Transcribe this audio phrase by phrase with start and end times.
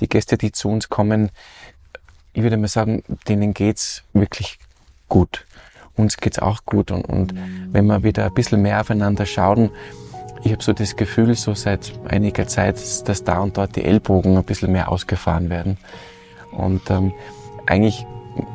[0.00, 1.30] die Gäste, die zu uns kommen,
[2.32, 4.58] ich würde mal sagen, denen geht's wirklich
[5.08, 5.46] gut.
[5.96, 6.90] Uns geht's auch gut.
[6.90, 7.34] Und, und
[7.72, 9.70] wenn wir wieder ein bisschen mehr aufeinander schauen,
[10.44, 12.76] ich habe so das Gefühl, so seit einiger Zeit,
[13.08, 15.78] dass da und dort die Ellbogen ein bisschen mehr ausgefahren werden.
[16.52, 17.12] Und ähm,
[17.66, 18.06] eigentlich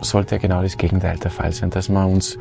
[0.00, 2.38] sollte ja genau das Gegenteil der Fall sein, dass wir uns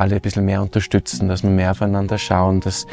[0.00, 2.86] alle ein bisschen mehr unterstützen, dass wir mehr aufeinander schauen, dass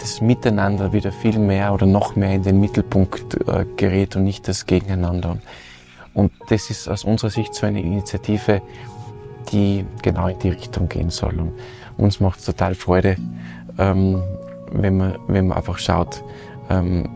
[0.00, 4.48] das Miteinander wieder viel mehr oder noch mehr in den Mittelpunkt äh, gerät und nicht
[4.48, 5.36] das Gegeneinander.
[6.14, 8.62] Und das ist aus unserer Sicht so eine Initiative,
[9.52, 11.38] die genau in die Richtung gehen soll.
[11.38, 11.52] Und
[11.98, 13.16] uns macht es total Freude,
[13.78, 14.22] ähm,
[14.72, 16.24] wenn, man, wenn man einfach schaut,
[16.70, 17.08] ähm,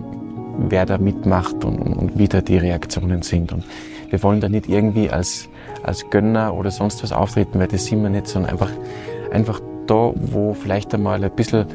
[0.59, 3.53] wer da mitmacht und, und wie da die Reaktionen sind.
[3.53, 3.65] Und
[4.11, 5.49] wir wollen da nicht irgendwie als,
[5.83, 8.71] als Gönner oder sonst was auftreten, weil das sind wir nicht, sondern einfach,
[9.31, 11.67] einfach da, wo vielleicht einmal ein bisschen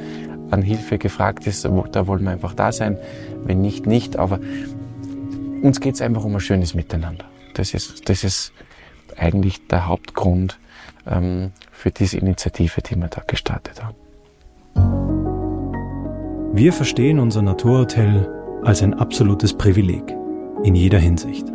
[0.52, 2.98] an Hilfe gefragt ist, da wollen wir einfach da sein.
[3.44, 4.18] Wenn nicht, nicht.
[4.18, 4.40] Aber
[5.62, 7.26] uns geht es einfach um ein schönes Miteinander.
[7.56, 8.54] Das ist, das ist
[9.18, 10.60] eigentlich der Hauptgrund
[11.08, 13.96] ähm, für diese Initiative, die wir da gestartet haben.
[16.54, 18.30] Wir verstehen unser Naturhotel
[18.64, 20.04] als ein absolutes Privileg.
[20.64, 21.48] In jeder Hinsicht.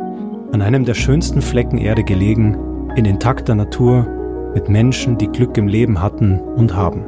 [0.51, 4.05] An einem der schönsten Flecken Erde gelegen, in intakter Natur,
[4.53, 7.03] mit Menschen, die Glück im Leben hatten und haben.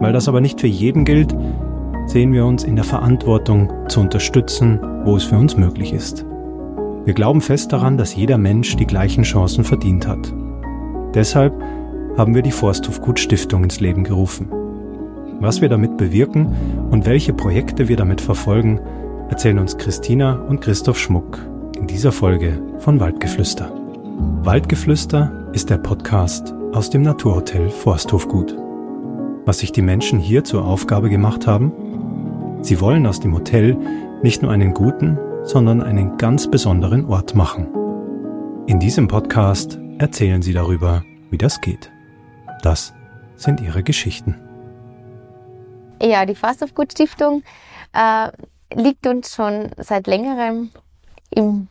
[0.00, 1.34] Weil das aber nicht für jeden gilt,
[2.06, 6.24] sehen wir uns in der Verantwortung zu unterstützen, wo es für uns möglich ist.
[7.04, 10.32] Wir glauben fest daran, dass jeder Mensch die gleichen Chancen verdient hat.
[11.14, 11.54] Deshalb
[12.16, 14.48] haben wir die Forsthofgut Stiftung ins Leben gerufen.
[15.40, 16.48] Was wir damit bewirken
[16.90, 18.80] und welche Projekte wir damit verfolgen,
[19.28, 21.38] erzählen uns Christina und Christoph Schmuck
[21.78, 23.70] in dieser Folge von Waldgeflüster.
[24.42, 28.56] Waldgeflüster ist der Podcast aus dem Naturhotel Forsthofgut.
[29.44, 31.72] Was sich die Menschen hier zur Aufgabe gemacht haben?
[32.62, 33.76] Sie wollen aus dem Hotel
[34.22, 37.68] nicht nur einen guten, sondern einen ganz besonderen Ort machen.
[38.66, 41.90] In diesem Podcast erzählen sie darüber, wie das geht.
[42.62, 42.92] Das
[43.36, 44.34] sind ihre Geschichten.
[46.02, 46.36] Ja, die
[46.74, 47.42] Good Stiftung
[47.92, 48.30] äh,
[48.74, 50.70] liegt uns schon seit längerem
[51.30, 51.68] im,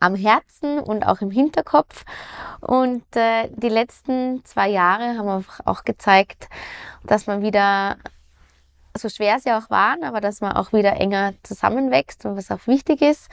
[0.00, 2.04] am Herzen und auch im Hinterkopf.
[2.60, 6.48] Und äh, die letzten zwei Jahre haben auch gezeigt,
[7.04, 7.96] dass man wieder,
[8.96, 12.66] so schwer sie auch waren, aber dass man auch wieder enger zusammenwächst und was auch
[12.66, 13.28] wichtig ist.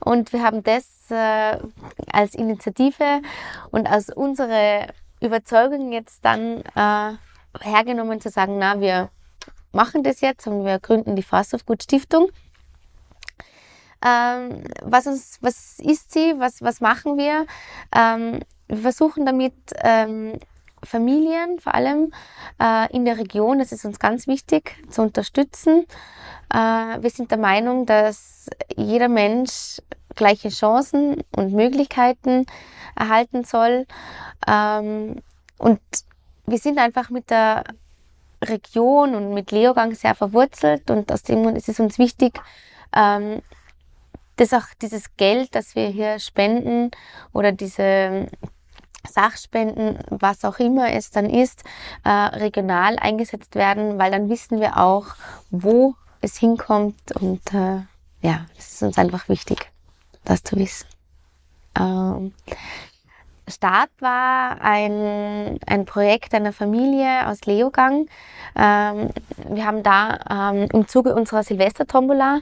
[0.00, 1.58] Und wir haben das äh,
[2.12, 3.22] als Initiative
[3.70, 4.88] und als unsere
[5.20, 7.16] Überzeugung jetzt dann äh,
[7.60, 9.10] hergenommen zu sagen, na, wir
[9.72, 12.28] machen das jetzt und wir gründen die Fast of Good Stiftung.
[14.04, 16.34] Ähm, was, uns, was ist sie?
[16.38, 17.46] Was, was machen wir?
[17.94, 20.38] Ähm, wir versuchen damit ähm,
[20.84, 22.12] Familien vor allem
[22.60, 25.86] äh, in der Region, das ist uns ganz wichtig, zu unterstützen.
[26.52, 29.80] Äh, wir sind der Meinung, dass jeder Mensch
[30.14, 32.46] gleiche Chancen und Möglichkeiten
[32.96, 33.86] erhalten soll.
[34.46, 35.16] Ähm,
[35.58, 35.80] und
[36.46, 37.64] wir sind einfach mit der
[38.42, 42.40] Region und mit Leogang sehr verwurzelt und aus dem Grund ist es uns wichtig,
[42.94, 43.40] ähm,
[44.36, 46.90] dass auch dieses Geld, das wir hier spenden
[47.32, 48.28] oder diese
[49.08, 51.64] Sachspenden, was auch immer es dann ist,
[52.04, 55.06] äh, regional eingesetzt werden, weil dann wissen wir auch,
[55.50, 57.82] wo es hinkommt und äh,
[58.20, 59.70] ja, es ist uns einfach wichtig,
[60.24, 60.86] das zu wissen.
[61.78, 62.32] Ähm,
[63.48, 68.06] Start war ein, ein Projekt einer Familie aus Leogang.
[68.54, 69.10] Ähm,
[69.48, 72.40] wir haben da ähm, im Zuge unserer Silvestertombola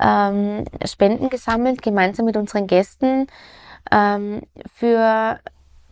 [0.00, 3.26] ähm, Spenden gesammelt, gemeinsam mit unseren Gästen
[3.90, 5.38] ähm, für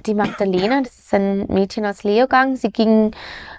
[0.07, 0.83] die Magdalena.
[0.83, 2.57] Das ist ein Mädchen aus Leogang.
[2.57, 3.13] Sie ging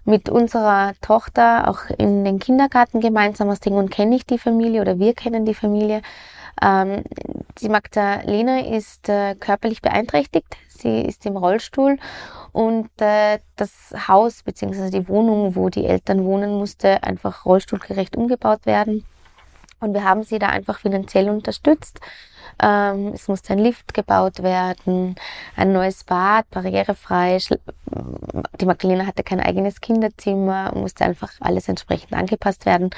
[0.06, 3.50] mit unserer Tochter auch in den Kindergarten gemeinsam.
[3.50, 6.02] Aus dem Grund kenne ich die Familie oder wir kennen die Familie.
[6.62, 7.04] Ähm,
[7.62, 10.58] die Magdalena ist äh, körperlich beeinträchtigt.
[10.68, 11.98] Sie ist im Rollstuhl
[12.52, 14.90] und äh, das Haus bzw.
[14.90, 19.06] die Wohnung, wo die Eltern wohnen, musste einfach rollstuhlgerecht umgebaut werden.
[19.80, 22.00] Und wir haben sie da einfach finanziell unterstützt.
[22.62, 25.16] Ähm, es musste ein Lift gebaut werden,
[25.56, 27.38] ein neues Bad, barrierefrei.
[28.60, 32.90] Die Magdalena hatte kein eigenes Kinderzimmer, musste einfach alles entsprechend angepasst werden.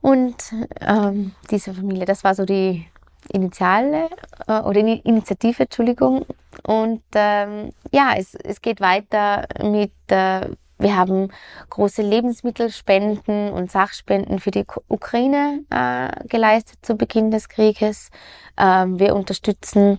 [0.00, 0.36] Und
[0.80, 2.86] ähm, diese Familie, das war so die
[3.32, 4.08] Initiale
[4.46, 6.26] äh, oder Initiative, Entschuldigung.
[6.62, 10.48] Und ähm, ja, es, es geht weiter mit, äh,
[10.84, 11.30] wir haben
[11.70, 18.10] große Lebensmittelspenden und Sachspenden für die Ukraine äh, geleistet zu Beginn des Krieges.
[18.56, 19.98] Ähm, wir unterstützen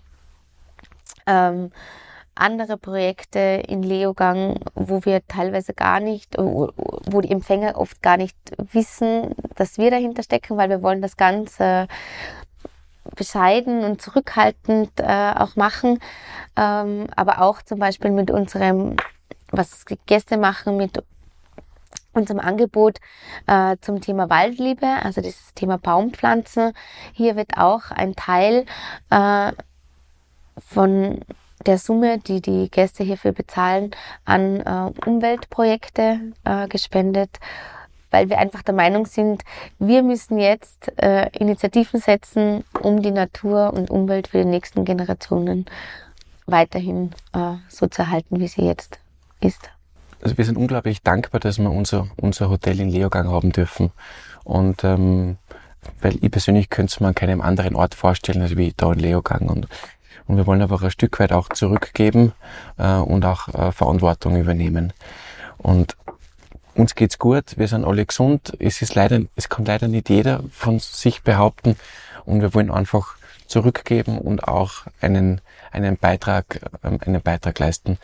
[1.26, 1.72] ähm,
[2.36, 8.38] andere Projekte in Leogang, wo wir teilweise gar nicht, wo die Empfänger oft gar nicht
[8.58, 11.88] wissen, dass wir dahinter stecken, weil wir wollen das Ganze
[13.16, 16.00] bescheiden und zurückhaltend äh, auch machen,
[16.58, 18.98] ähm, aber auch zum Beispiel mit unserem,
[19.58, 21.04] was Gäste machen, mit
[22.14, 23.00] unserem Angebot
[23.48, 26.74] äh, zum Thema Waldliebe, also dieses Thema Baumpflanzen.
[27.14, 28.66] Hier wird auch ein Teil
[29.10, 29.52] äh,
[30.58, 31.20] von
[31.66, 33.92] der Summe, die die Gäste hierfür bezahlen,
[34.24, 37.40] an äh, Umweltprojekte äh, gespendet,
[38.12, 39.44] weil wir einfach der Meinung sind,
[39.80, 45.66] wir müssen jetzt äh, Initiativen setzen, um die Natur und Umwelt für die nächsten Generationen
[46.46, 49.00] weiterhin äh, so zu erhalten, wie sie jetzt
[49.42, 49.70] ist.
[50.22, 53.92] Also wir sind unglaublich dankbar, dass wir unser, unser Hotel in Leogang haben dürfen.
[54.44, 55.38] Und ähm,
[56.02, 59.00] weil ich persönlich könnte es mir an keinem anderen Ort vorstellen, als wie da in
[59.00, 59.50] Leogang.
[59.50, 59.68] Und
[60.28, 62.34] und wir wollen einfach ein Stück weit auch zurückgeben
[62.78, 64.94] äh, und auch äh, Verantwortung übernehmen.
[65.58, 65.96] Und
[66.74, 68.54] uns geht's gut, wir sind alle gesund.
[68.60, 71.76] Es ist leider, es kann leider nicht jeder von sich behaupten.
[72.26, 73.16] Und wir wollen einfach
[73.48, 77.98] zurückgeben und auch einen, einen Beitrag, äh, einen Beitrag leisten.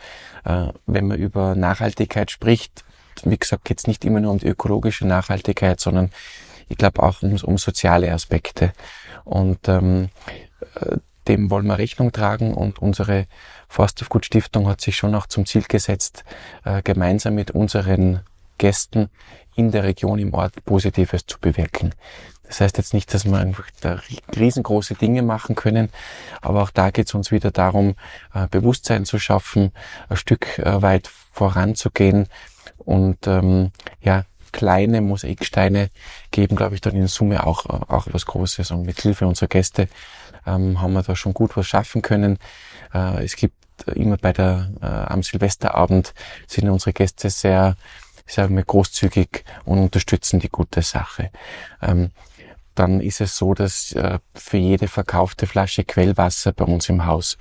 [0.44, 2.84] Äh, wenn man über Nachhaltigkeit spricht,
[3.24, 6.10] wie gesagt, geht's nicht immer nur um die ökologische Nachhaltigkeit, sondern
[6.68, 8.72] ich glaube auch um, um soziale Aspekte.
[9.24, 10.08] Und ähm,
[10.74, 10.96] äh,
[11.28, 13.26] dem wollen wir Rechnung tragen und unsere
[13.68, 16.24] Forsthofgut Stiftung hat sich schon auch zum Ziel gesetzt,
[16.64, 18.20] äh, gemeinsam mit unseren
[18.58, 19.08] Gästen
[19.54, 21.94] in der Region im Ort Positives zu bewirken.
[22.52, 23.98] Das heißt jetzt nicht, dass wir einfach da
[24.36, 25.88] riesengroße Dinge machen können,
[26.42, 27.94] aber auch da geht es uns wieder darum,
[28.34, 29.72] äh, Bewusstsein zu schaffen,
[30.10, 32.28] ein Stück äh, weit voranzugehen
[32.76, 33.70] und ähm,
[34.02, 35.88] ja, kleine Mosaiksteine
[36.30, 38.70] geben, glaube ich, dann in Summe auch, auch was Großes.
[38.70, 39.88] Und mit Hilfe unserer Gäste
[40.46, 42.38] ähm, haben wir da schon gut was schaffen können.
[42.92, 43.56] Äh, es gibt
[43.86, 46.12] immer bei der, äh, am Silvesterabend
[46.46, 47.76] sind unsere Gäste sehr,
[48.26, 51.30] ich sage mal, großzügig und unterstützen die gute Sache.
[51.80, 52.10] Ähm,
[52.74, 57.38] dann ist es so, dass äh, für jede verkaufte Flasche Quellwasser bei uns im Haus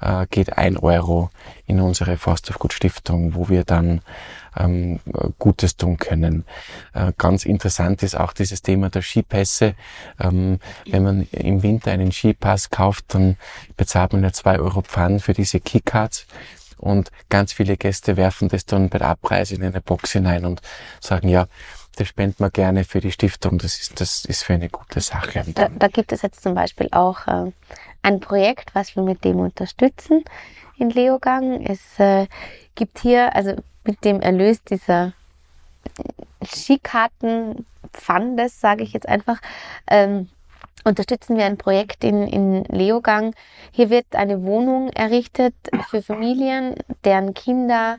[0.00, 1.30] äh, geht ein Euro
[1.66, 4.00] in unsere Forsthofgut Stiftung, wo wir dann
[4.56, 5.00] ähm,
[5.38, 6.44] Gutes tun können.
[6.92, 9.74] Äh, ganz interessant ist auch dieses Thema der Skipässe.
[10.20, 13.36] Ähm, wenn man im Winter einen Skipass kauft, dann
[13.76, 16.26] bezahlt man ja zwei Euro Pfand für diese Keycards.
[16.76, 20.60] Und ganz viele Gäste werfen das dann bei der Abreise in eine Box hinein und
[21.00, 21.46] sagen, ja,
[21.96, 23.58] das spendet man gerne für die Stiftung.
[23.58, 25.44] Das ist, das ist für eine gute Sache.
[25.54, 27.52] Da, da gibt es jetzt zum Beispiel auch äh,
[28.02, 30.24] ein Projekt, was wir mit dem unterstützen
[30.78, 31.64] in Leogang.
[31.64, 32.26] Es äh,
[32.74, 33.54] gibt hier, also
[33.84, 35.12] mit dem Erlös dieser
[36.44, 39.40] Skikartenpfandes, sage ich jetzt einfach,
[39.88, 40.28] ähm,
[40.84, 43.34] unterstützen wir ein Projekt in, in Leogang.
[43.70, 45.54] Hier wird eine Wohnung errichtet
[45.88, 46.74] für Familien,
[47.04, 47.98] deren Kinder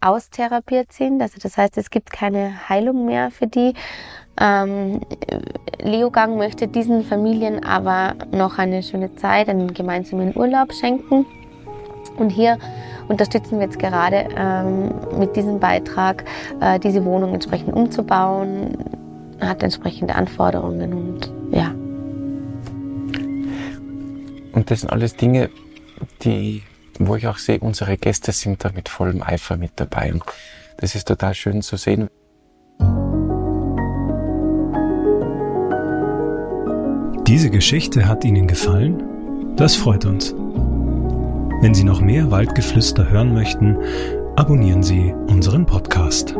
[0.00, 1.20] austherapiert sind.
[1.20, 3.74] Also das heißt, es gibt keine Heilung mehr für die.
[4.40, 5.00] Ähm,
[5.82, 11.26] Leogang möchte diesen Familien aber noch eine schöne Zeit, einen gemeinsamen Urlaub schenken.
[12.16, 12.58] Und hier
[13.08, 16.24] unterstützen wir jetzt gerade ähm, mit diesem Beitrag,
[16.60, 18.78] äh, diese Wohnung entsprechend umzubauen,
[19.40, 21.74] hat entsprechende Anforderungen und ja.
[24.52, 25.50] Und das sind alles Dinge,
[26.22, 26.62] die
[27.06, 30.12] wo ich auch sehe, unsere Gäste sind da mit vollem Eifer mit dabei.
[30.12, 30.22] Und
[30.76, 32.08] das ist total schön zu sehen.
[37.26, 39.54] Diese Geschichte hat Ihnen gefallen?
[39.56, 40.34] Das freut uns.
[41.62, 43.76] Wenn Sie noch mehr Waldgeflüster hören möchten,
[44.36, 46.34] abonnieren Sie unseren Podcast.